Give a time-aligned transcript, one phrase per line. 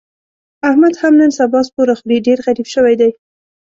[0.69, 3.09] احمد هم نن سبا سپوره خوري، ډېر غریب شوی دی.